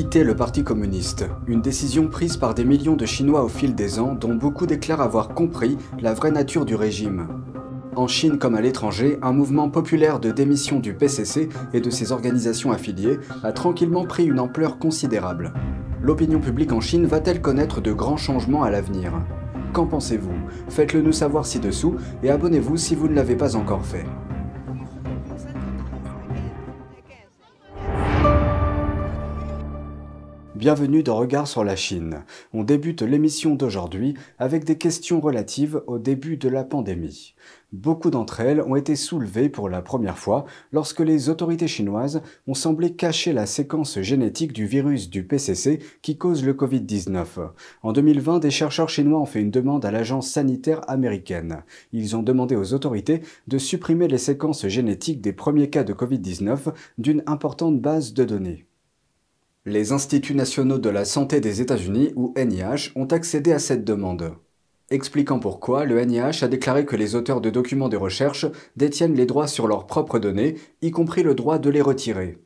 [0.00, 3.98] Quitter le Parti communiste, une décision prise par des millions de Chinois au fil des
[3.98, 7.28] ans dont beaucoup déclarent avoir compris la vraie nature du régime.
[7.96, 12.12] En Chine comme à l'étranger, un mouvement populaire de démission du PCC et de ses
[12.12, 15.52] organisations affiliées a tranquillement pris une ampleur considérable.
[16.00, 19.12] L'opinion publique en Chine va-t-elle connaître de grands changements à l'avenir?
[19.74, 20.32] Qu'en pensez-vous?
[20.70, 24.06] Faites-le nous savoir ci-dessous et abonnez-vous si vous ne l'avez pas encore fait.
[30.60, 32.22] Bienvenue dans Regard sur la Chine.
[32.52, 37.34] On débute l'émission d'aujourd'hui avec des questions relatives au début de la pandémie.
[37.72, 42.52] Beaucoup d'entre elles ont été soulevées pour la première fois lorsque les autorités chinoises ont
[42.52, 47.24] semblé cacher la séquence génétique du virus du PCC qui cause le Covid-19.
[47.82, 51.62] En 2020, des chercheurs chinois ont fait une demande à l'agence sanitaire américaine.
[51.94, 56.74] Ils ont demandé aux autorités de supprimer les séquences génétiques des premiers cas de Covid-19
[56.98, 58.66] d'une importante base de données.
[59.66, 64.32] Les Instituts nationaux de la santé des États-Unis, ou NIH, ont accédé à cette demande.
[64.88, 69.26] Expliquant pourquoi, le NIH a déclaré que les auteurs de documents de recherche détiennent les
[69.26, 72.38] droits sur leurs propres données, y compris le droit de les retirer.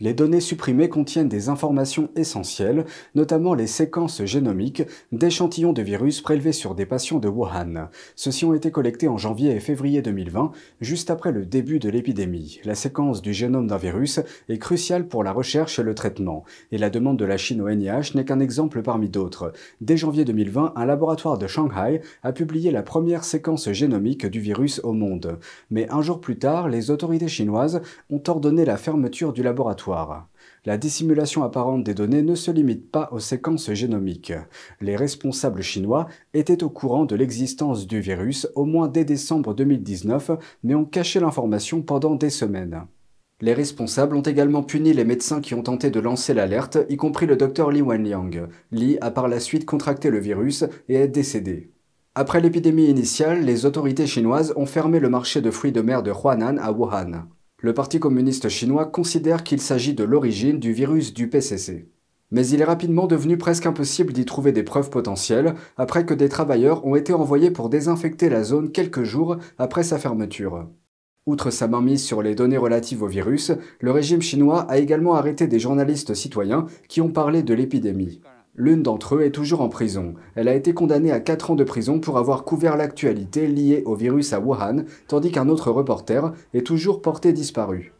[0.00, 2.84] Les données supprimées contiennent des informations essentielles,
[3.16, 7.88] notamment les séquences génomiques d'échantillons de virus prélevés sur des patients de Wuhan.
[8.14, 12.60] Ceux-ci ont été collectés en janvier et février 2020, juste après le début de l'épidémie.
[12.64, 16.78] La séquence du génome d'un virus est cruciale pour la recherche et le traitement, et
[16.78, 19.52] la demande de la Chine au NIH n'est qu'un exemple parmi d'autres.
[19.80, 24.80] Dès janvier 2020, un laboratoire de Shanghai a publié la première séquence génomique du virus
[24.84, 25.40] au monde.
[25.72, 29.87] Mais un jour plus tard, les autorités chinoises ont ordonné la fermeture du laboratoire
[30.64, 34.32] la dissimulation apparente des données ne se limite pas aux séquences génomiques.
[34.80, 40.32] Les responsables chinois étaient au courant de l'existence du virus au moins dès décembre 2019,
[40.64, 42.86] mais ont caché l'information pendant des semaines.
[43.40, 47.26] Les responsables ont également puni les médecins qui ont tenté de lancer l'alerte, y compris
[47.26, 48.48] le docteur Li Wenliang.
[48.72, 51.70] Li a par la suite contracté le virus et est décédé.
[52.16, 56.10] Après l'épidémie initiale, les autorités chinoises ont fermé le marché de fruits de mer de
[56.10, 57.28] Huanan à Wuhan.
[57.60, 61.88] Le Parti communiste chinois considère qu'il s'agit de l'origine du virus du PCC.
[62.30, 66.28] Mais il est rapidement devenu presque impossible d'y trouver des preuves potentielles après que des
[66.28, 70.68] travailleurs ont été envoyés pour désinfecter la zone quelques jours après sa fermeture.
[71.26, 75.48] Outre sa mainmise sur les données relatives au virus, le régime chinois a également arrêté
[75.48, 78.20] des journalistes citoyens qui ont parlé de l'épidémie.
[78.60, 80.14] L'une d'entre eux est toujours en prison.
[80.34, 83.94] Elle a été condamnée à 4 ans de prison pour avoir couvert l'actualité liée au
[83.94, 87.92] virus à Wuhan, tandis qu'un autre reporter est toujours porté disparu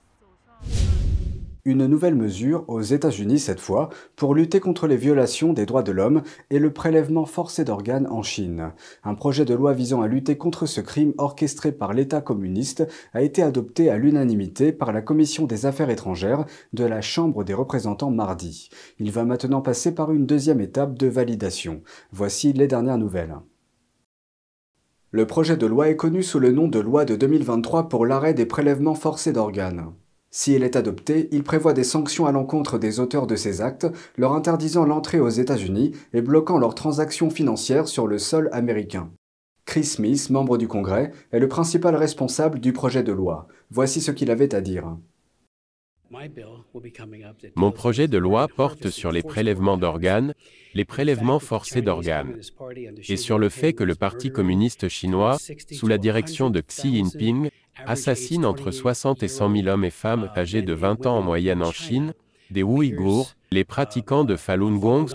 [1.68, 5.92] une nouvelle mesure, aux États-Unis cette fois, pour lutter contre les violations des droits de
[5.92, 8.72] l'homme et le prélèvement forcé d'organes en Chine.
[9.04, 13.20] Un projet de loi visant à lutter contre ce crime orchestré par l'État communiste a
[13.20, 18.10] été adopté à l'unanimité par la Commission des Affaires étrangères de la Chambre des représentants
[18.10, 18.70] mardi.
[18.98, 21.82] Il va maintenant passer par une deuxième étape de validation.
[22.12, 23.36] Voici les dernières nouvelles.
[25.10, 28.32] Le projet de loi est connu sous le nom de loi de 2023 pour l'arrêt
[28.32, 29.92] des prélèvements forcés d'organes.
[30.30, 33.86] Si elle est adoptée, il prévoit des sanctions à l'encontre des auteurs de ces actes,
[34.16, 39.10] leur interdisant l'entrée aux États-Unis et bloquant leurs transactions financières sur le sol américain.
[39.64, 43.48] Chris Smith, membre du Congrès, est le principal responsable du projet de loi.
[43.70, 44.96] Voici ce qu'il avait à dire.
[47.54, 50.34] Mon projet de loi porte sur les prélèvements d'organes,
[50.74, 52.40] les prélèvements forcés d'organes,
[53.08, 55.36] et sur le fait que le Parti communiste chinois,
[55.70, 57.50] sous la direction de Xi Jinping,
[57.84, 61.62] assassine entre 60 et 100 000 hommes et femmes âgés de 20 ans en moyenne
[61.62, 62.14] en Chine,
[62.50, 65.06] des Ouïghours, les pratiquants de Falun Gong,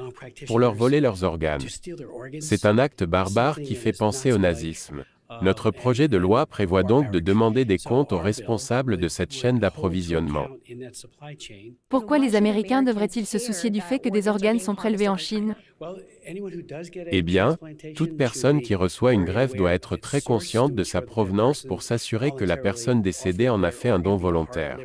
[0.48, 1.66] pour leur voler leurs organes.
[2.40, 5.04] C'est un acte barbare qui fait penser au nazisme.
[5.42, 9.60] Notre projet de loi prévoit donc de demander des comptes aux responsables de cette chaîne
[9.60, 10.48] d'approvisionnement.
[11.90, 15.56] Pourquoi les Américains devraient-ils se soucier du fait que des organes sont prélevés en Chine?
[17.08, 17.58] Eh bien,
[17.96, 22.32] toute personne qui reçoit une greffe doit être très consciente de sa provenance pour s'assurer
[22.32, 24.80] que la personne décédée en a fait un don volontaire.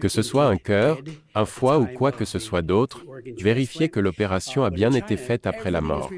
[0.00, 1.00] Que ce soit un cœur,
[1.34, 3.04] un foie ou quoi que ce soit d'autre,
[3.38, 6.10] vérifiez que l'opération a bien été faite après la mort.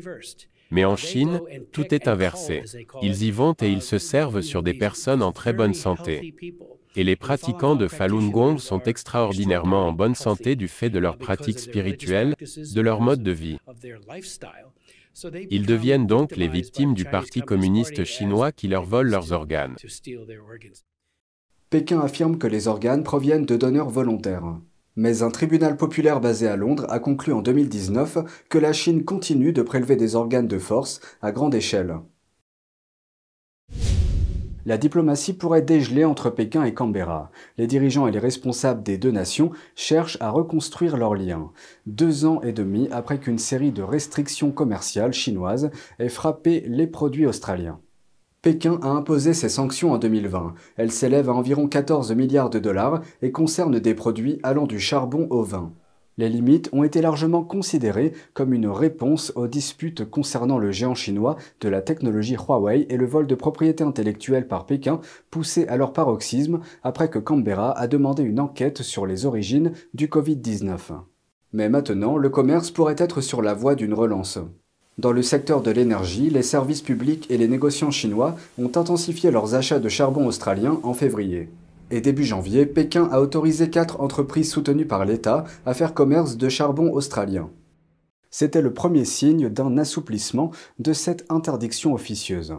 [0.71, 1.41] Mais en Chine,
[1.73, 2.63] tout est inversé.
[3.03, 6.35] Ils y vont et ils se servent sur des personnes en très bonne santé.
[6.97, 11.17] Et les pratiquants de Falun Gong sont extraordinairement en bonne santé du fait de leur
[11.19, 13.59] pratique spirituelle, de leur mode de vie.
[15.51, 19.77] Ils deviennent donc les victimes du Parti communiste chinois qui leur vole leurs organes.
[21.71, 24.59] Pékin affirme que les organes proviennent de donneurs volontaires.
[24.97, 28.19] Mais un tribunal populaire basé à Londres a conclu en 2019
[28.49, 31.97] que la Chine continue de prélever des organes de force à grande échelle.
[34.67, 37.31] La diplomatie pourrait dégeler entre Pékin et Canberra.
[37.59, 41.51] Les dirigeants et les responsables des deux nations cherchent à reconstruire leurs liens.
[41.85, 47.27] Deux ans et demi après qu'une série de restrictions commerciales chinoises ait frappé les produits
[47.27, 47.79] australiens.
[48.45, 50.53] Pékin a imposé ses sanctions en 2020.
[50.77, 55.27] Elles s'élèvent à environ 14 milliards de dollars et concernent des produits allant du charbon
[55.31, 55.73] au vin.
[56.19, 61.37] Les limites ont été largement considérées comme une réponse aux disputes concernant le géant chinois
[61.63, 65.01] de la technologie Huawei et le vol de propriété intellectuelle par Pékin,
[65.31, 70.09] poussé à leur paroxysme après que Canberra a demandé une enquête sur les origines du
[70.09, 70.77] Covid-19.
[71.55, 74.39] Mais maintenant, le commerce pourrait être sur la voie d'une relance.
[74.97, 79.57] Dans le secteur de l'énergie, les services publics et les négociants chinois ont intensifié leurs
[79.57, 81.49] achats de charbon australien en février.
[81.91, 86.49] Et début janvier, Pékin a autorisé quatre entreprises soutenues par l'État à faire commerce de
[86.49, 87.51] charbon australien.
[88.31, 92.55] C'était le premier signe d'un assouplissement de cette interdiction officieuse.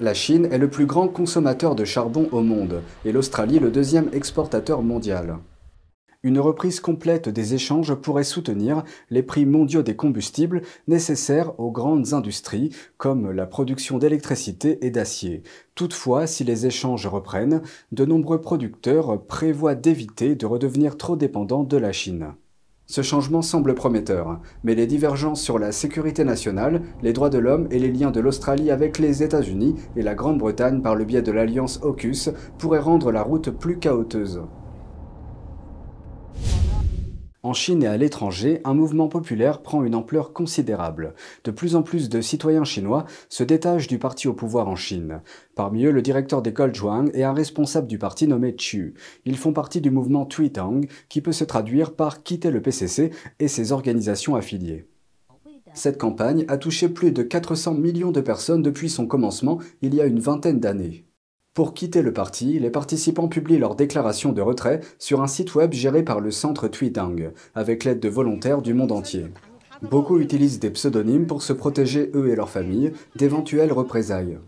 [0.00, 4.08] La Chine est le plus grand consommateur de charbon au monde et l'Australie le deuxième
[4.12, 5.38] exportateur mondial.
[6.24, 12.14] Une reprise complète des échanges pourrait soutenir les prix mondiaux des combustibles nécessaires aux grandes
[12.14, 15.42] industries comme la production d'électricité et d'acier.
[15.74, 17.60] Toutefois, si les échanges reprennent,
[17.92, 22.32] de nombreux producteurs prévoient d'éviter de redevenir trop dépendants de la Chine.
[22.86, 27.68] Ce changement semble prometteur, mais les divergences sur la sécurité nationale, les droits de l'homme
[27.70, 31.32] et les liens de l'Australie avec les États-Unis et la Grande-Bretagne par le biais de
[31.32, 34.40] l'alliance AUKUS pourraient rendre la route plus chaoteuse.
[37.44, 41.12] En Chine et à l'étranger, un mouvement populaire prend une ampleur considérable.
[41.44, 45.20] De plus en plus de citoyens chinois se détachent du parti au pouvoir en Chine.
[45.54, 48.94] Parmi eux, le directeur d'école Zhuang et un responsable du parti nommé Chu.
[49.26, 53.48] Ils font partie du mouvement Tang, qui peut se traduire par quitter le PCC et
[53.48, 54.88] ses organisations affiliées.
[55.74, 60.00] Cette campagne a touché plus de 400 millions de personnes depuis son commencement il y
[60.00, 61.04] a une vingtaine d'années.
[61.54, 65.72] Pour quitter le parti, les participants publient leur déclaration de retrait sur un site web
[65.72, 69.26] géré par le centre Tweetang, avec l'aide de volontaires du monde entier.
[69.80, 74.38] Beaucoup utilisent des pseudonymes pour se protéger eux et leurs familles d'éventuelles représailles.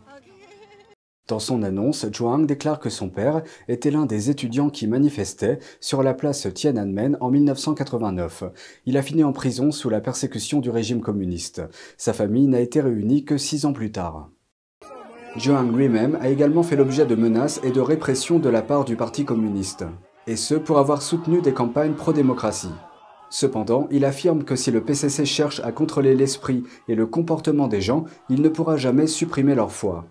[1.29, 6.03] Dans son annonce, Zhuang déclare que son père était l'un des étudiants qui manifestaient sur
[6.03, 8.43] la place Tiananmen en 1989.
[8.85, 11.62] Il a fini en prison sous la persécution du régime communiste.
[11.99, 14.29] Sa famille n'a été réunie que six ans plus tard.
[15.38, 18.97] Zhuang lui-même a également fait l'objet de menaces et de répression de la part du
[18.97, 19.85] Parti communiste,
[20.27, 22.73] et ce pour avoir soutenu des campagnes pro-démocratie.
[23.29, 27.83] Cependant, il affirme que si le PCC cherche à contrôler l'esprit et le comportement des
[27.83, 30.06] gens, il ne pourra jamais supprimer leur foi.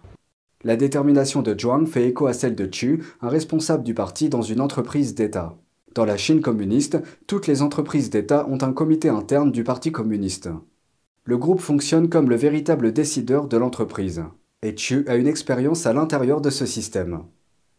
[0.63, 4.44] La détermination de Zhuang fait écho à celle de Chu, un responsable du parti dans
[4.44, 5.57] une entreprise d'État.
[5.95, 10.50] Dans la Chine communiste, toutes les entreprises d'État ont un comité interne du Parti communiste.
[11.24, 14.24] Le groupe fonctionne comme le véritable décideur de l'entreprise
[14.65, 17.21] et Chu a une expérience à l'intérieur de ce système.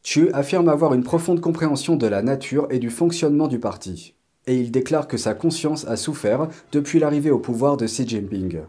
[0.05, 4.15] Chu affirme avoir une profonde compréhension de la nature et du fonctionnement du parti,
[4.47, 8.61] et il déclare que sa conscience a souffert depuis l'arrivée au pouvoir de Xi Jinping.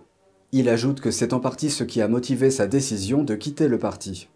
[0.51, 3.77] Il ajoute que c'est en partie ce qui a motivé sa décision de quitter le
[3.77, 4.29] parti.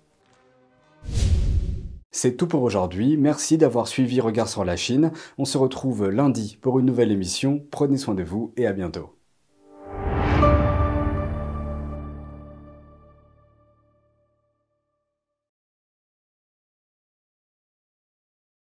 [2.11, 5.11] C'est tout pour aujourd'hui, merci d'avoir suivi Regard sur la Chine.
[5.39, 9.20] On se retrouve lundi pour une nouvelle émission, prenez soin de vous et à bientôt.